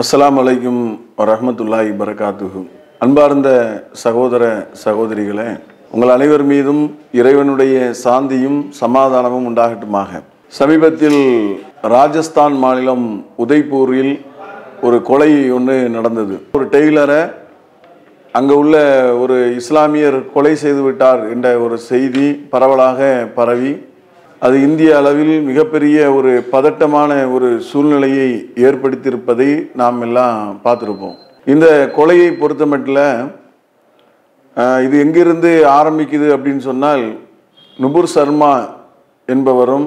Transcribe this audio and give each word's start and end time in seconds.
அஸ்லாம் 0.00 0.38
அலைக்கும் 0.40 0.80
வரமத்துல்லாஹி 1.18 1.92
பரகாத்துஹு 2.00 2.60
அன்பார்ந்த 3.04 3.50
சகோதர 4.02 4.42
சகோதரிகளே 4.82 5.46
உங்கள் 5.94 6.12
அனைவர் 6.14 6.44
மீதும் 6.50 6.82
இறைவனுடைய 7.18 7.76
சாந்தியும் 8.02 8.58
சமாதானமும் 8.80 9.46
உண்டாகட்டுமாக. 9.50 10.20
சமீபத்தில் 10.58 11.22
ராஜஸ்தான் 11.94 12.56
மாநிலம் 12.64 13.06
உதய்பூரில் 13.44 14.12
ஒரு 14.88 14.98
கொலை 15.10 15.30
ஒன்று 15.58 15.78
நடந்தது. 15.96 16.36
ஒரு 16.58 16.66
டெய்லரை 16.76 17.20
அங்கே 18.34 18.54
உள்ள 18.62 18.76
ஒரு 19.22 19.38
இஸ்லாமியர் 19.62 20.18
கொலை 20.36 20.54
செய்து 20.64 20.84
விட்டார் 20.88 21.22
என்ற 21.34 21.58
ஒரு 21.66 21.78
செய்தி 21.90 22.28
பரவலாக 22.54 23.00
பரவி. 23.38 23.74
அது 24.42 24.62
இந்திய 24.62 24.96
அளவில் 24.96 25.42
மிகப்பெரிய 25.42 26.12
ஒரு 26.12 26.42
பதட்டமான 26.50 27.28
ஒரு 27.28 27.60
சூழ்நிலையை 27.60 28.28
ஏற்படுத்தியிருப்பதை 28.56 29.48
நாம் 29.74 30.00
எல்லாம் 30.00 30.36
பார்த்துருப்போம். 30.64 31.16
இந்த 31.46 31.66
கொலையை 31.96 32.30
பொறுத்தமட்டில் 32.34 33.02
ஆஹ், 34.56 34.80
இது 34.82 34.98
எங்கிருந்து 34.98 35.50
ஆரம்பிக்குது 35.70 36.28
அப்படின்னு 36.36 36.58
சொன்னால் 36.60 37.02
நுபுர் 37.78 38.06
சர்மா 38.06 38.52
என்பவரும் 39.28 39.86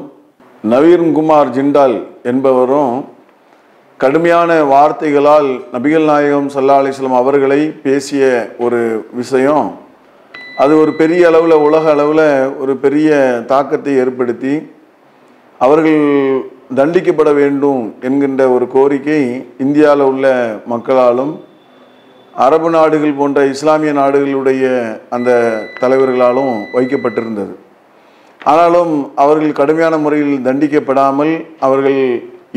நவீன் 0.63 1.13
குமார் 1.13 1.50
ஜிண்டால் 1.50 1.95
என்பவரும் 2.23 2.94
கடுமையான 4.00 4.63
வார்த்தைகளால் 4.66 5.50
நபிகள் 5.73 6.05
நாயகம் 6.05 6.50
சல்லா 6.50 6.75
அலிஸ்லாம் 6.81 7.16
அவர்களை 7.16 7.72
பேசிய 7.84 8.23
ஒரு 8.58 8.80
விஷயம். 9.11 9.67
அது 10.62 10.73
ஒரு 10.84 10.91
பெரிய 11.02 11.22
அளவில் 11.30 11.63
உலக 11.66 11.86
அளவில் 11.95 12.26
ஒரு 12.62 12.73
பெரிய 12.86 13.09
தாக்கத்தை 13.52 13.91
ஏற்படுத்தி 14.04 14.54
அவர்கள் 15.66 16.02
தண்டிக்கப்பட 16.80 17.30
வேண்டும் 17.41 17.83
என்கின்ற 18.08 18.42
ஒரு 18.56 18.66
கோரிக்கை 18.73 19.22
இந்தியாவில் 19.66 20.03
உள்ள 20.09 20.25
மக்களாலும் 20.73 21.31
அரபு 22.45 22.70
நாடுகள் 22.75 23.17
போன்ற 23.20 23.39
இஸ்லாமிய 23.53 23.94
நாடுகளுடைய 24.02 24.66
அந்த 25.16 25.30
தலைவர்களாலும் 25.81 26.52
வைக்கப்பட்டிருந்தது. 26.76 27.53
ஆனாலும் 28.42 28.94
அவர்கள் 29.23 29.58
கடுமையான 29.61 29.95
முறையில் 30.03 30.45
தண்டிக்கப்படாமல் 30.50 31.33
அவர்கள் 31.67 32.00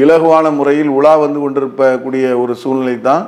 இலகுவான 0.03 0.47
முறையில் 0.59 0.93
உலா 0.99 1.15
வந்து 1.25 1.41
கொண்டிருக்கக்கூடிய 1.41 2.27
ஒரு 2.43 2.53
சூழ்நிலை 2.63 2.99
தான் 3.09 3.25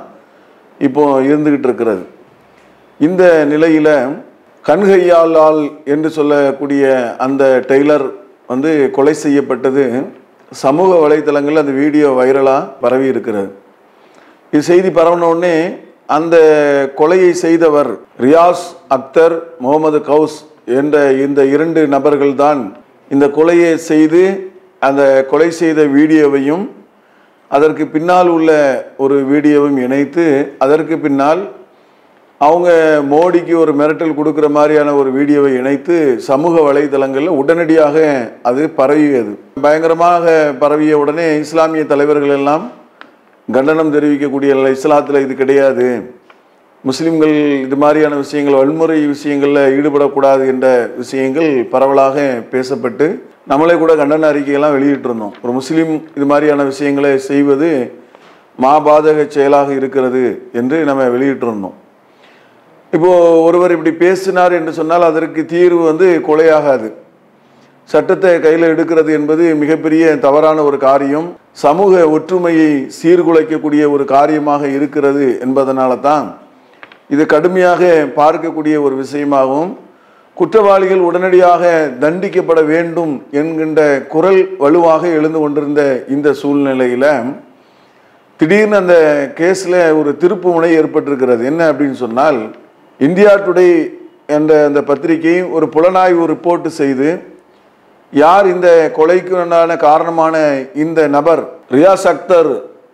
இப்போ 0.79 1.03
இருந்துகிட்டு 1.29 1.67
இருக்கிறது. 1.69 2.05
இந்த 2.99 3.23
நிலையில் 3.51 3.93
கண்கையாளால் 4.67 5.59
என்று 5.93 6.09
சொல்லக்கூடிய 6.17 6.83
அந்த 7.25 7.43
டெய்லர் 7.71 8.05
வந்து 8.51 8.69
கொலை 8.95 9.13
செய்யப்பட்டது. 9.23 9.83
சமூக 10.51 10.91
வலைத்தளங்களில் 11.03 11.61
அந்த 11.61 11.73
வீடியோ 11.81 12.07
வைரலாக 12.19 12.69
பரவி 12.83 13.05
இருக்கிறது. 13.13 13.49
இது 14.53 14.61
செய்தி 14.71 14.89
பரவின 14.97 15.47
அந்த 16.15 16.35
கொலையை 16.99 17.29
செய்தவர் 17.43 17.91
ரியாஸ் 18.25 18.65
அக்தர் 18.95 19.35
முகமது 19.65 19.99
கவுஸ் 20.09 20.37
என்ற 20.79 20.95
இந்த 21.25 21.41
இரண்டு 21.55 21.81
நபர்கள்தான் 21.95 22.61
இந்த 23.13 23.25
கொலையை 23.37 23.71
செய்து 23.91 24.23
அந்த 24.87 25.01
கொலை 25.31 25.49
செய்த 25.61 25.81
வீடியோவையும் 25.97 26.65
அதற்கு 27.51 27.83
பின்னால் 27.95 28.29
உள்ள 28.35 28.51
ஒரு 29.03 29.17
வீடியோவும் 29.31 29.77
இணைத்து 29.85 30.25
அதற்கு 30.65 30.95
பின்னால் 31.05 31.41
அவங்க 32.45 32.69
மோடிக்கு 33.11 33.53
ஒரு 33.63 33.71
மிரட்டல் 33.79 34.17
கொடுக்குற 34.17 34.47
மாதிரியான 34.55 34.93
ஒரு 35.01 35.09
வீடியோவை 35.17 35.51
இணைத்து 35.59 35.95
சமூக 36.29 36.55
வலைதளங்களில் 36.67 37.37
உடனடியாக 37.41 37.95
அது 38.49 38.63
பரவியது. 38.79 39.33
பயங்கரமாக 39.65 40.33
பரவிய 40.63 40.95
உடனே 41.03 41.27
இஸ்லாமிய 41.43 41.83
தலைவர்கள் 41.91 42.33
எல்லாம் 42.39 42.65
கண்டனம் 43.47 43.93
தெரிவிக்கக்கூடிய 43.95 44.51
இஸ்லாத்தில் 44.77 45.23
இது 45.25 45.35
கிடையாது. 45.41 45.87
முஸ்லிம்கள் 46.83 47.35
இது 47.67 47.77
மாதிரியான 47.83 48.17
விஷயங்கள் 48.23 48.59
வன்முறை 48.61 48.97
விஷயங்களில் 49.13 49.61
ஈடுபடக்கூடாது 49.77 50.43
என்ற 50.53 50.67
விஷயங்கள் 51.01 51.49
பரவலாக 51.73 52.25
பேசப்பட்டு 52.51 53.07
நம்மளே 53.51 53.77
கூட 53.83 53.93
கண்டன 54.01 54.29
அறிக்கையெல்லாம் 54.33 54.75
வெளியிட்டிருந்தோம். 54.77 55.33
ஒரு 55.43 55.53
முஸ்லீம் 55.59 55.93
இது 56.17 56.27
மாதிரியான 56.33 56.65
விஷயங்களை 56.73 57.13
செய்வது 57.31 57.71
மாபாதக 58.65 59.27
செயலாக 59.37 59.71
இருக்கிறது 59.79 60.25
என்று 60.59 60.77
நம்ம 60.91 61.09
வெளியிட்டிருந்தோம். 61.15 61.75
இப்போ 62.93 63.11
ஒருவர் 63.47 63.73
இப்படி 63.75 63.91
பேசினார் 64.03 64.53
என்று 64.59 64.71
சொன்னால் 64.79 65.05
அதற்கு 65.09 65.41
தீர்வு 65.53 65.81
வந்து 65.89 66.07
கொலையாகாது. 66.27 66.89
சட்டத்தை 67.89 68.33
கையில் 68.45 68.65
எடுக்கிறது 68.73 69.11
என்பது 69.19 69.43
மிகப்பெரிய 69.61 70.03
தவறான 70.25 70.59
ஒரு 70.69 70.77
காரியம். 70.87 71.27
சமூக 71.63 71.93
ஒற்றுமையை 72.15 72.71
சீர்குலைக்கக்கூடிய 72.99 73.83
ஒரு 73.95 74.05
காரியமாக 74.15 74.63
இருக்கிறது 74.77 75.25
என்பதனால 75.45 75.99
தான் 76.07 76.27
இது 77.13 77.23
கடுமையாக 77.33 77.81
பார்க்கக்கூடிய 78.19 78.75
ஒரு 78.85 78.95
விஷயமாகவும் 79.03 79.73
குற்றவாளிகள் 80.37 81.05
உடனடியாக 81.09 81.63
தண்டிக்கப்பட 82.03 82.61
வேண்டும் 82.71 83.13
என்கின்ற 83.41 83.81
குரல் 84.13 84.41
வலுவாக 84.63 85.03
எழுந்து 85.17 85.39
கொண்டிருந்த 85.43 85.83
இந்த 86.15 86.33
சூழ்நிலையில் 86.41 87.09
திடீர்னு 88.39 88.77
அந்த 88.81 88.95
கேஸில் 89.39 89.79
ஒரு 89.99 90.11
திருப்பு 90.21 90.47
முனை 90.55 90.71
ஏற்பட்டிருக்கிறது. 90.79 91.41
என்ன 91.51 91.61
அப்படின்னு 91.71 91.97
சொன்னால் 92.01 92.39
இந்தியா 92.99 93.31
டுடே 93.39 93.69
என்ற 94.29 94.51
அந்த 94.65 94.79
பத்திரிகை 94.83 95.35
ஒரு 95.55 95.65
புலனாய்வு 95.73 96.23
ரிப்போர்ட் 96.27 96.67
செய்து 96.77 97.09
யார் 98.13 98.45
இந்த 98.47 98.67
கொலைக்கு 98.95 99.33
உண்டான 99.37 99.75
காரணமான 99.79 100.35
இந்த 100.75 100.99
நபர் 101.07 101.41
ரியாஸ் 101.71 102.07
அக்தர் 102.07 102.51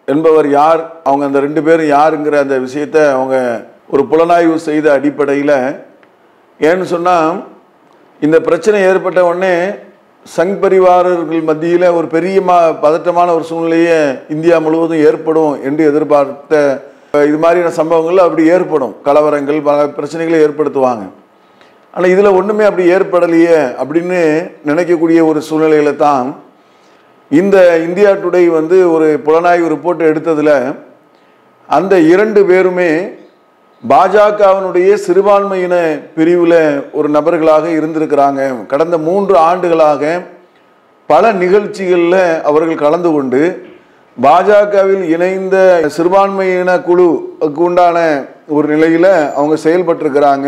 என்பவர் 0.07 0.47
யார் 0.51 0.81
அவங்க 1.03 1.23
அந்த 1.25 1.39
ரெண்டு 1.39 1.61
பேரும் 1.63 1.91
யாருங்கிற 1.91 2.35
அந்த 2.39 2.55
விஷயத்தை 2.59 3.03
அவங்க 3.09 3.35
ஒரு 3.89 4.03
புலனாய்வு 4.11 4.57
செய்த 4.61 4.87
அடிப்படையில் 4.93 5.57
ஏன்னு 6.59 6.85
சொன்னால் 6.87 7.29
இந்த 8.21 8.37
பிரச்சனை 8.41 8.79
ஏற்பட்ட 8.83 9.19
உடனே 9.25 9.55
சங் 10.25 10.57
பரிவாரர்கள் 10.59 11.43
மத்தியில் 11.43 11.87
ஒரு 11.91 12.07
பெரிய 12.07 12.39
பதட்டமான 12.81 13.27
ஒரு 13.33 13.45
சூழ்நிலையை 13.49 13.99
இந்தியா 14.29 14.57
முழுவதும் 14.59 15.03
ஏற்படும் 15.05 15.53
என்று 15.63 15.83
எதிர்பார்த்த 15.87 16.57
இது 17.13 17.37
மாதிரியான 17.43 17.71
சம்பவங்கள் 17.77 18.25
அப்படி 18.25 18.43
ஏற்படும். 18.55 18.93
கலவரங்கள் 19.05 19.57
பல 19.69 19.79
பிரச்சனைகளை 19.95 20.37
ஏற்படுத்துவாங்க. 20.45 21.03
ஆனால் 21.93 22.11
இதில் 22.13 22.35
ஒன்றுமே 22.37 22.63
அப்படி 22.67 22.83
ஏற்படலையே 22.95 23.57
அப்படின்னு 23.81 24.19
நினைக்கக்கூடிய 24.69 25.19
ஒரு 25.29 25.39
சூழ்நிலையில 25.47 25.91
தான் 26.05 26.27
இந்த 27.31 27.57
இந்தியா 27.87 28.11
டுடே 28.21 28.41
வந்து 28.59 28.77
ஒரு 28.93 29.07
புலனாய்வு 29.25 29.67
ரிப்போர்ட் 29.73 30.03
எடுத்ததில் 30.11 30.55
அந்த 31.69 31.93
இரண்டு 32.13 32.41
பேருமே 32.51 32.91
பாஜகவினுடைய 33.83 34.93
சிறுபான்மையின 35.05 35.75
பிரிவில் 36.15 36.59
ஒரு 36.97 37.09
நபர்களாக 37.17 37.67
இருந்திருக்கிறாங்க. 37.79 38.41
கடந்த 38.73 38.95
மூன்று 39.07 39.35
ஆண்டுகளாக 39.49 40.13
பல 41.09 41.31
நிகழ்ச்சிகளில் 41.43 42.19
அவர்கள் 42.49 42.83
கலந்து 42.85 43.11
கொண்டு 43.11 43.41
பாஜகவில் 44.17 45.03
இணைந்த 45.15 45.57
சிறுபான்மையின 45.95 46.71
குழுக்கு 46.87 47.61
உண்டான 47.67 47.97
ஒரு 48.55 48.67
நிலையில் 48.73 49.11
அவங்க 49.37 49.55
செயல்பட்டிருக்கிறாங்க 49.65 50.47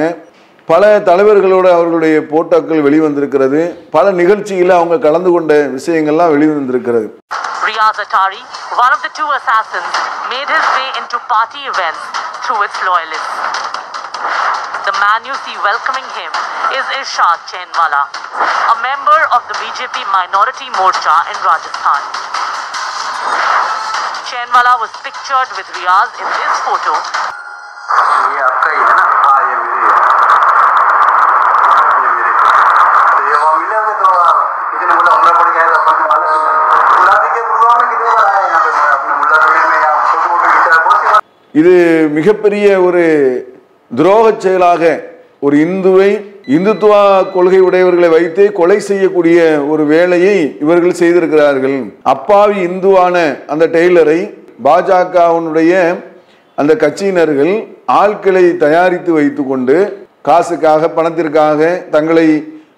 பல 0.67 0.83
தலைவர்களோட 1.07 1.67
அவர்களுடைய 1.75 2.15
போட்டோக்கள் 2.31 2.83
வெளிவந்திருக்கிறது 2.87 3.61
பல 3.95 4.11
நிகழ்ச்சியில் 4.19 4.77
அவங்க 4.77 4.97
கலந்து 5.05 5.31
கொண்ட 5.35 5.53
விஷயங்கள்லாம் 5.77 6.33
வெளிவந்திருக்கிறது 6.35 7.07
Riaz 7.67 7.97
Atari, 8.03 8.41
one 8.77 8.93
of 8.95 9.01
the 9.05 9.11
two 9.17 9.27
assassins, 9.37 9.91
made 10.31 10.49
his 10.55 10.65
way 10.75 10.87
into 10.99 11.17
party 11.31 11.61
events 11.71 12.01
through 12.43 12.59
its 12.67 12.77
loyalists. 12.83 13.31
The 14.87 14.93
man 14.99 15.19
you 15.29 15.35
see 15.45 15.55
welcoming 15.67 16.09
him 16.19 16.31
is 16.77 16.85
Irshad 16.99 17.39
Chainwala, 17.51 18.03
a 18.73 18.77
member 18.87 19.19
of 19.35 19.41
the 19.49 19.55
BJP 19.61 19.95
Minority 20.11 20.67
Morcha 20.79 21.17
in 21.31 21.37
Rajasthan. 21.47 22.03
Shenwala 24.33 24.79
was 24.79 24.89
pictured 25.05 25.49
with 25.55 25.67
Riaz 25.77 26.09
in 26.17 26.27
this 26.33 26.55
photo. 26.65 26.93
இது 41.55 41.73
மிகப்பெரிய 42.17 42.67
ஒரு 42.81 43.03
துரோக 43.91 44.25
செயலாக 44.39 44.83
ஒரு 45.39 45.55
இந்துவை 45.65 46.11
இந்துத்துவ 46.47 46.93
கொள்கை 47.33 47.59
உடையவர்களை 47.59 48.09
வைத்து 48.09 48.53
கொலை 48.53 48.79
செய்யக்கூடிய 48.79 49.37
ஒரு 49.69 49.83
வேலையை 49.85 50.37
இவர்கள் 50.59 50.99
செய்திருக்கிறார்கள். 51.01 51.77
அப்பாவி 52.03 52.57
இந்துவான 52.67 53.15
அந்த 53.47 53.65
டெய்லரை 53.67 54.19
பாஜகவினுடைய 54.63 55.73
அந்த 56.57 56.73
கட்சியினர்கள் 56.75 57.53
ஆட்களை 57.85 58.57
தயாரித்து 58.57 59.11
வைத்துக்கொண்டு 59.13 59.77
காசுக்காக 60.21 60.89
பணத்திற்காக 60.89 61.61
தங்களை 61.91 62.27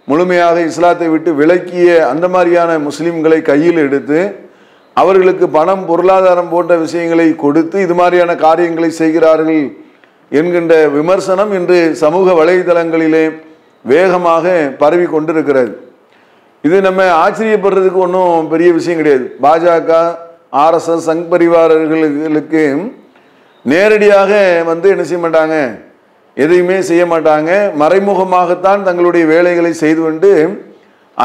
முழுமையாக 0.05 0.61
இஸ்லாத்தை 0.61 1.07
விட்டு 1.07 1.33
விலக்கிய 1.33 1.89
அந்த 2.07 2.27
மாதிரியான 2.27 2.77
முஸ்லிம்களை 2.79 3.41
கையில் 3.41 3.77
எடுத்து 3.77 4.19
அவர்களுக்கு 4.97 5.49
பணம் 5.49 5.85
பொருளாதாரம் 5.85 6.49
போன்ற 6.49 6.75
விஷயங்களை 6.75 7.35
கொடுத்து 7.35 7.81
இது 7.81 7.93
மாதிரியான 7.93 8.35
காரியங்களை 8.35 8.89
செய்கிறார்கள் 8.89 9.63
என்கின்ற 10.31 10.87
விமர்சனம் 10.89 11.51
இன்று 11.53 11.95
சமூக 11.95 12.33
வலைதளங்களிலே 12.33 13.25
வேகமாக 13.91 14.45
பரவி 14.81 15.07
கொண்டிருக்கிறது. 15.13 15.73
இது 16.67 16.77
நம்ம 16.87 17.01
ஆச்சரியப்படுறதுக்கு 17.23 17.99
ஒன்றும் 18.05 18.47
பெரிய 18.53 18.69
விஷயம் 18.77 18.99
கிடையாது. 18.99 19.25
பாஜக 19.45 19.91
ஆர்எஸ்எஸ் 20.63 21.07
சங் 21.07 21.25
பரிவாரர்களுக்கு 21.33 22.63
நேரடியாக 23.71 24.31
வந்து 24.65 24.87
என்ன 24.93 25.03
செய்ய 25.09 25.21
மாட்டாங்க? 25.25 25.55
எதையுமே 26.43 26.77
செய்ய 26.89 27.03
மாட்டாங்க. 27.05 27.51
மறைமுகமாகத்தான் 27.81 28.81
தங்களுடைய 28.87 29.25
வேலைகளை 29.33 29.73
செய்து 29.83 30.01
கொண்டு 30.01 30.31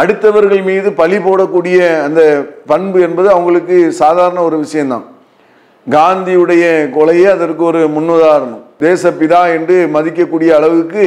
அடுத்தவர்கள் 0.01 0.63
மீது 0.69 0.89
பழி 1.01 1.17
போடக்கூடிய 1.17 1.79
அந்த 2.07 2.21
பண்பு 2.67 2.99
என்பது 3.07 3.29
அவங்களுக்கு 3.35 3.77
சாதாரண 4.03 4.39
ஒரு 4.49 4.57
விஷயம்தான். 4.65 5.07
காந்தியுடைய 5.97 6.65
கொலையே 6.97 7.27
அதற்கு 7.37 7.63
ஒரு 7.71 7.81
முன்னுதாரணம். 7.97 8.63
தேசப்பிதா 8.87 9.43
என்று 9.57 9.77
மதிக்கக்கூடிய 9.95 10.51
அளவுக்கு 10.59 11.05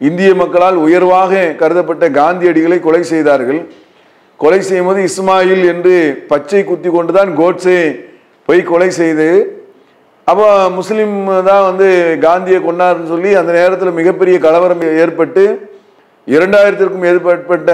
இந்திய 0.00 0.30
மக்களால் 0.40 0.76
உயர்வாக 0.86 1.40
கருதப்பட்ட 1.60 2.04
காந்தியடிகளை 2.18 2.78
கொலை 2.86 3.02
செய்தார்கள். 3.12 3.60
கொலை 4.40 4.60
செய்யும்போது 4.68 5.00
இஸ்மாயில் 5.08 5.64
என்று 5.72 5.94
பச்சை 6.30 6.60
குத்தி 6.64 6.90
கொண்டுதான் 6.90 7.30
கோட்ஸே 7.40 7.80
போய் 8.48 8.62
கொலை 8.70 8.90
செய்து 9.00 9.26
அப்போ 10.26 10.46
முஸ்லீம் 10.78 11.14
தான் 11.48 11.66
வந்து 11.68 11.86
காந்தியை 12.24 12.58
கொண்டாருன்னு 12.66 13.12
சொல்லி 13.12 13.30
அந்த 13.40 13.52
நேரத்தில் 13.58 13.98
மிகப்பெரிய 13.98 14.36
கலவரம் 14.46 14.82
ஏற்பட்டு 15.02 15.44
இரண்டாயிரத்திற்கும் 16.26 17.06
ஏற்பட்ட 17.10 17.70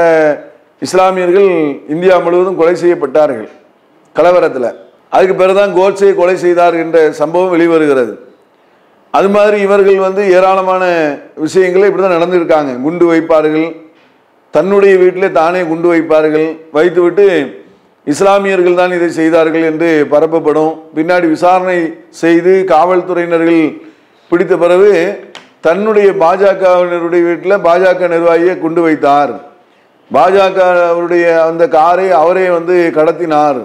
இஸ்லாமியர்கள் 0.86 1.50
இந்தியா 1.94 2.14
முழுவதும் 2.24 2.58
கொலை 2.60 2.74
செய்யப்பட்டார்கள் 2.82 3.48
கலவரத்தில். 4.16 4.68
அதுக்கு 5.14 5.34
பிறகுதான் 5.34 5.76
கோட்ஸே 5.78 6.10
கொலை 6.20 6.36
செய்தார் 6.44 6.74
என்ற 6.84 6.98
சம்பவம் 7.20 7.52
வெளிவருகிறது. 7.54 8.12
அது 9.10 9.28
மாதிரி 9.28 9.60
இவர்கள் 9.60 9.98
வந்து 9.98 10.22
ஏராளமான 10.36 10.84
விஷயங்களை 11.34 11.88
இப்படி 11.88 12.02
தான் 12.02 12.16
நடந்திருக்காங்க. 12.18 12.82
குண்டு 12.82 13.04
வைப்பார்கள். 13.12 13.76
தன்னுடைய 14.50 14.96
வீட்டிலே 14.96 15.30
தானே 15.30 15.62
குண்டு 15.62 15.88
வைப்பார்கள். 15.92 16.48
வைத்துவிட்டு 16.72 17.26
இஸ்லாமியர்கள் 18.06 18.74
தான் 18.74 18.92
இதை 18.92 19.08
செய்தார்கள் 19.08 19.62
என்று 19.62 20.06
பரப்பப்படும். 20.10 20.72
பின்னாடி 20.96 21.28
விசாரணை 21.28 21.78
செய்து 22.08 22.64
காவல்துறையினர்கள் 22.68 23.62
பிடித்த 24.30 24.56
பிறகு 24.56 24.92
தன்னுடைய 25.60 26.08
பாஜகவினருடைய 26.22 27.22
வீட்டில் 27.28 27.64
பாஜக 27.68 28.08
நிர்வாகியை 28.14 28.58
குண்டு 28.58 28.80
வைத்தார். 28.80 29.32
பாஜக 30.12 30.58
அவருடைய 30.90 31.44
அந்த 31.44 31.68
காரை 31.68 32.10
அவரே 32.10 32.48
வந்து 32.50 32.92
கடத்தினார். 32.98 33.60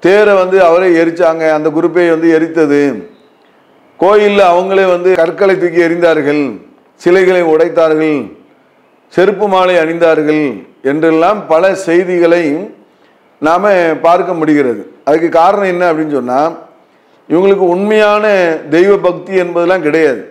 தேரை 0.00 0.34
வந்து 0.34 0.64
அவரே 0.64 0.88
எரிச்சாங்க. 1.02 1.52
அந்த 1.52 1.68
குரூப்பை 1.76 2.10
வந்து 2.10 2.30
எரித்தது. 2.38 2.82
கோயிலில் 4.02 4.44
அவங்களே 4.52 4.84
வந்து 4.94 5.10
கற்களை 5.20 5.54
தூக்கி 5.60 5.80
எறிந்தார்கள் 5.86 6.42
சிலைகளை 7.02 7.42
உடைத்தார்கள் 7.52 8.18
செருப்பு 9.12 9.46
மாலை 9.52 9.74
அணிந்தார்கள் 9.82 10.44
என்றெல்லாம் 10.90 11.38
பல 11.52 11.74
செய்திகளை 11.88 12.44
நாம் 13.46 13.66
பார்க்க 14.06 14.30
முடிகிறது. 14.40 14.82
அதுக்கு 15.08 15.28
காரணம் 15.40 15.70
என்ன 15.72 15.84
அப்படின்னு 15.90 16.16
சொன்னால் 16.18 16.54
இவங்களுக்கு 17.32 17.66
உண்மையான 17.74 18.24
தெய்வ 18.74 18.92
பக்தி 19.06 19.32
என்பதெல்லாம் 19.44 19.86
கிடையாது. 19.86 20.22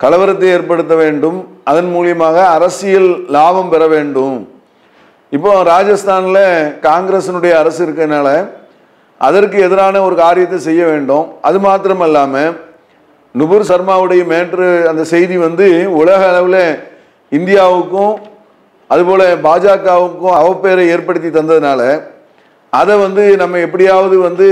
கலவரத்தை 0.00 0.48
ஏற்படுத்த 0.56 0.94
வேண்டும் 1.02 1.38
அதன் 1.70 1.90
மூலியமாக 1.94 2.36
அரசியல் 2.56 3.10
லாபம் 3.36 3.70
பெற 3.74 3.82
வேண்டும். 3.94 4.38
இப்போ 5.36 5.50
ராஜஸ்தானில் 5.72 6.44
காங்கிரஸினுடைய 6.88 7.52
அரசு 7.62 7.80
இருக்கிறதுனால 7.86 8.28
அதற்கு 9.20 9.56
எதிரான 9.66 9.96
ஒரு 10.06 10.14
காரியத்தை 10.24 10.58
செய்ய 10.68 10.82
வேண்டும். 10.90 11.26
அது 11.48 11.58
மாத்திரமல்லாமல் 11.66 12.56
நுபுர் 13.38 13.68
சர்மாவுடைய 13.70 14.22
மேட்ரு 14.32 14.68
அந்த 14.90 15.02
செய்தி 15.10 15.36
வந்து 15.46 15.66
உலக 16.00 16.20
அளவில் 16.30 16.62
இந்தியாவுக்கும் 17.32 18.14
அதுபோல் 18.90 19.26
பாஜகவுக்கும் 19.44 20.38
அவப்பெயரை 20.40 20.84
ஏற்படுத்தி 20.94 21.28
தந்ததுனால 21.28 21.82
அதை 22.72 22.94
வந்து 23.04 23.22
நம்ம 23.42 23.58
எப்படியாவது 23.66 24.16
வந்து 24.18 24.48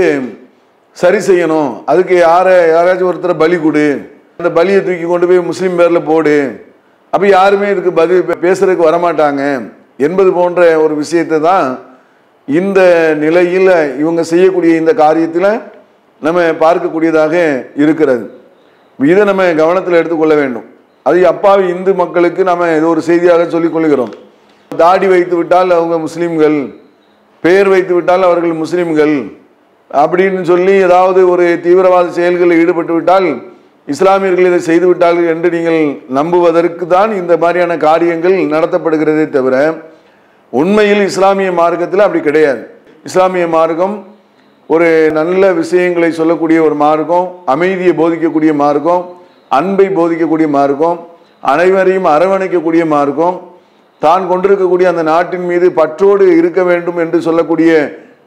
சரி 1.01 1.19
செய்யணும். 1.27 1.71
அதுக்கு 1.91 2.15
யாரை 2.17 2.55
யாராச்சும் 2.75 3.09
ஒருத்தரை 3.11 3.35
பலி 3.43 3.57
கொடு. 3.65 3.85
அந்த 4.39 4.49
பலியை 4.57 4.79
தூக்கி 4.87 5.05
கொண்டு 5.09 5.27
போய் 5.29 5.47
முஸ்லீம் 5.51 5.77
பேரில் 5.79 6.07
போடு. 6.09 6.37
அப்போ 7.13 7.25
யாருமே 7.27 7.67
இதுக்கு 7.73 7.91
பதில் 8.01 8.25
பேசுறதுக்கு 8.45 8.89
வரமாட்டாங்க. 8.89 9.43
என்பது 10.07 10.31
போன்ற 10.39 10.61
ஒரு 10.85 10.93
விஷயத்தை 11.03 11.39
தான் 11.49 11.67
இந்த 12.47 12.81
நிலையில் 13.23 13.71
இவங்க 14.01 14.21
செய்யக்கூடிய 14.33 14.73
இந்த 14.81 14.91
காரியத்தில் 15.03 15.51
நம்ம 16.21 16.39
பார்க்கக்கூடியதாக 16.65 17.35
இருக்கிறது. 17.83 18.25
இதை 18.99 19.23
நம்ம 19.29 19.43
கவனத்தில் 19.61 19.99
எடுத்துக்கொள்ள 19.99 20.35
வேண்டும். 20.41 20.67
அது 21.05 21.19
அப்பாவி 21.33 21.63
இந்து 21.73 21.91
மக்களுக்கு 22.01 22.41
நம்ம 22.49 22.67
ஏதோ 22.77 22.87
ஒரு 22.93 23.01
செய்தியாக 23.09 23.43
சொல்லிக் 23.53 23.75
கொள்கிறோம். 23.75 24.13
தாடி 24.71 25.07
வைத்து 25.13 25.35
விட்டால் 25.37 25.69
அவங்க 25.77 25.95
முஸ்லீம்கள் 26.05 26.57
பெயர் 27.43 27.69
வைத்து 27.73 27.93
விட்டால் 27.97 28.23
அவர்கள் 28.29 28.53
முஸ்லீம்கள் 28.63 29.15
அப்படின்னு 29.91 30.41
சொல்லி 30.49 30.73
ஏதாவது 30.87 31.19
ஒரு 31.33 31.45
தீவிரவாத 31.65 32.11
செயல்களில் 32.17 32.59
ஈடுபட்டு 32.63 32.93
விட்டால் 32.97 33.27
இஸ்லாமியர்கள் 33.93 34.49
இதை 34.49 34.59
செய்து 34.67 34.85
விட்டார்கள் 34.89 35.29
என்று 35.33 35.49
நீங்கள் 35.55 35.79
நம்புவதற்கு 36.17 36.85
தான் 36.95 37.11
இந்த 37.21 37.33
மாதிரியான 37.43 37.77
காரியங்கள் 37.85 38.35
நடத்தப்படுகிறதே 38.53 39.25
தவிர 39.37 39.55
உண்மையில் 40.53 41.03
இஸ்லாமிய 41.07 41.49
மார்க்கத்தில் 41.61 42.05
அப்படி 42.05 42.21
கிடையாது. 42.27 42.61
இஸ்லாமிய 43.07 43.47
மார்க்கம் 43.55 43.95
ஒரு 44.73 44.87
நல்ல 45.17 45.43
விஷயங்களை 45.59 46.09
சொல்லக்கூடிய 46.17 46.57
ஒரு 46.65 46.75
மார்க்கம் 46.83 47.27
அமைதியை 47.53 47.93
போதிக்கக்கூடிய 48.01 48.51
மார்க்கம் 48.63 49.03
அன்பை 49.57 49.87
போதிக்கக்கூடிய 49.97 50.47
மார்க்கம் 50.57 50.97
அனைவரையும் 51.51 52.09
அரவணைக்கக்கூடிய 52.15 52.83
மார்க்கம் 52.95 53.37
தான் 54.01 54.27
கொண்டிருக்கக்கூடிய 54.31 54.87
அந்த 54.91 55.03
நாட்டின் 55.11 55.47
மீது 55.51 55.67
பற்றோடு 55.79 56.25
இருக்க 56.41 56.59
வேண்டும் 56.69 56.99
என்று 57.03 57.17
சொல்லக்கூடிய 57.27 57.71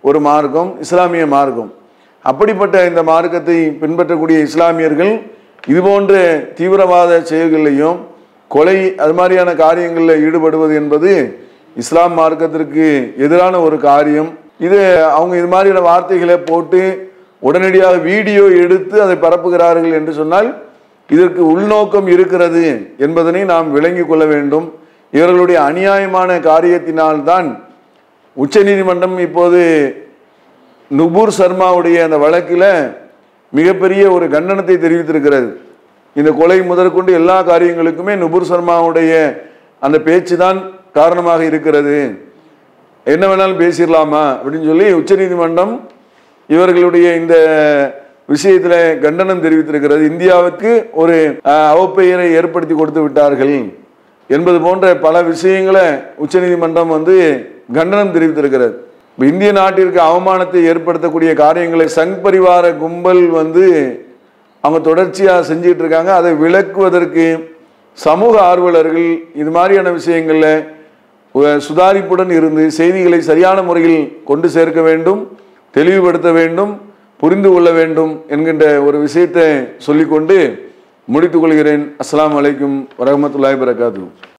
ஒரு 0.09 0.19
மார்க்கம் 0.29 0.71
இஸ்லாமிய 0.85 1.25
மார்க்கம். 1.37 1.71
அப்படிப்பட்ட 2.25 2.77
இந்த 2.91 3.03
மார்க்கத்தை 3.13 3.59
பின்பற்றக்கூடிய 3.83 4.39
இஸ்லாமியர்கள் 4.49 5.13
இதுபோன்ற 5.73 6.13
தீவிரவாத 6.59 7.23
செயல்களிலையும் 7.31 7.99
கொலை 8.51 8.79
அது 9.05 9.13
மாதிரியான 9.19 9.51
காரியங்களில் 9.65 10.23
ஈடுபடுவது 10.27 10.75
என்பது 10.83 11.13
இஸ்லாம் 11.83 12.15
மார்க்கத்திற்கு 12.21 12.87
எதிரான 13.25 13.55
ஒரு 13.67 13.77
காரியம். 13.89 14.31
இது 14.61 14.81
அவங்க 15.17 15.35
இது 15.37 15.47
மாதிரியான 15.47 15.85
வார்த்தைகளை 15.89 16.37
போட்டு 16.51 16.81
உடனடியாக 17.39 17.97
வீடியோ 18.11 18.45
எடுத்து 18.65 18.97
அதை 19.03 19.17
பரப்புகிறார்கள் 19.17 19.97
என்று 19.99 20.13
சொன்னால் 20.13 20.49
இதற்கு 21.09 21.43
உள்நோக்கம் 21.53 22.09
இருக்கிறது 22.15 22.65
என்பதனை 23.05 23.41
நாம் 23.45 23.69
விளங்கி 23.71 24.05
கொள்ள 24.05 24.25
வேண்டும். 24.25 24.67
இவர்களுடைய 25.13 25.59
அநியாயமான 25.61 26.39
காரியத்தினால்தான் 26.51 27.49
உச்சநீதிமன்றம் 28.37 29.19
இப்போது 29.19 29.61
நுபூர் 30.91 31.33
சர்மாவுடைய 31.39 31.97
அந்த 32.03 32.19
வழக்கில் 32.19 32.71
மிகப்பெரிய 33.53 34.03
ஒரு 34.13 34.27
கண்டனத்தை 34.27 34.77
தெரிவித்திருக்கிறது. 34.85 35.49
இந்த 36.17 36.31
கொலை 36.33 36.63
முதற்கொண்டு 36.63 37.13
எல்லா 37.13 37.37
காரியங்களுக்குமே 37.43 38.15
நுபூர் 38.23 38.51
சர்மாவுடைய 38.53 39.13
அந்த 39.81 39.99
பேச்சு 39.99 40.37
தான் 40.37 40.59
காரணமாக 40.93 41.45
இருக்கிறது. 41.45 41.99
என்ன 43.05 43.25
வேணாலும் 43.29 43.61
பேசிடலாமா 43.63 44.25
அப்படின்னு 44.39 44.69
சொல்லி 44.71 44.87
உச்சநீதிமன்றம் 44.99 45.73
இவர்களுடைய 46.49 47.07
இந்த 47.21 47.35
விஷயத்தில் 48.33 48.99
கண்டனம் 49.05 49.43
தெரிவித்திருக்கிறது. 49.45 50.03
இந்தியாவுக்கு 50.13 50.71
ஒரு 51.03 51.17
அவப்பெயரை 51.73 52.27
ஏற்படுத்தி 52.39 52.75
கொடுத்து 52.75 53.03
விட்டார்கள் 53.03 53.57
என்பது 54.35 54.59
போன்ற 54.61 54.87
பல 55.07 55.23
விஷயங்களை 55.23 55.87
உச்சநீதிமன்றம் 56.25 56.93
வந்து 56.97 57.17
கண்டனம் 57.79 58.15
தெரிவித்திருக்கிறது. 58.17 58.75
இந்திய 59.31 59.51
நாட்டிற்கு 59.53 60.01
அவமானத்தை 60.11 60.61
ஏற்படுத்தக்கூடிய 60.73 61.33
காரியங்களை 61.43 61.87
சங் 61.97 62.15
பரிவார 62.25 62.65
கும்பல் 62.83 63.25
வந்து 63.41 63.67
அவங்க 64.65 64.81
தொடர்ச்சியாக 64.91 65.47
செஞ்சிட்டு 65.51 65.83
இருக்காங்க. 65.85 66.13
அதை 66.21 66.33
விளக்குவதற்கு 66.45 67.27
சமூக 67.99 68.35
ஆர்வலர்கள் 68.51 69.11
இது 69.43 69.51
மாதிரியான 69.51 69.91
விஷயங்களில் 69.91 70.53
சுதாரிப்புடன் 71.67 72.33
இருந்து 72.39 72.65
செய்திகளை 72.79 73.21
சரியான 73.31 73.59
முறையில் 73.69 74.01
கொண்டு 74.31 74.49
சேர்க்க 74.57 74.81
வேண்டும் 74.89 75.21
தெளிவுபடுத்த 75.75 76.31
வேண்டும் 76.41 76.73
புரிந்து 77.23 77.51
கொள்ள 77.53 77.69
வேண்டும் 77.79 78.13
என்கின்ற 78.35 78.67
ஒரு 78.89 78.99
விஷயத்தை 79.07 79.47
சொல்லிக்கொண்டு 79.87 80.37
முடித்துக் 81.09 81.45
கொள்கிறேன். 81.45 81.85
அஸ்ஸலாமு 82.03 82.39
அலைக்கும் 82.43 82.77
வரஹ்மத்துல்லாஹி 83.01 83.59
வரகாத்து 83.65 84.32